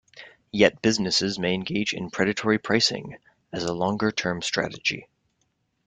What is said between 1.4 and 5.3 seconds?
engage in predatory pricing as a longer term strategy.